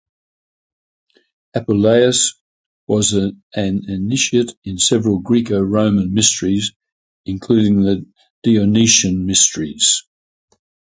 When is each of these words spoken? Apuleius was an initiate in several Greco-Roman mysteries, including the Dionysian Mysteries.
Apuleius 1.55 2.33
was 2.87 3.13
an 3.13 3.43
initiate 3.53 4.51
in 4.63 4.79
several 4.79 5.19
Greco-Roman 5.19 6.11
mysteries, 6.11 6.71
including 7.27 7.81
the 7.83 8.07
Dionysian 8.41 9.27
Mysteries. 9.27 10.01